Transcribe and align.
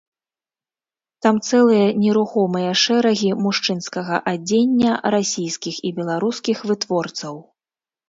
Там 1.25 1.35
цэлыя 1.47 1.83
нерухомыя 2.05 2.73
шэрагі 2.85 3.31
мужчынскага 3.43 4.15
адзення, 4.35 4.91
расійскіх 5.19 5.75
і 5.87 5.97
беларускіх 6.03 6.69
вытворцаў. 6.73 7.35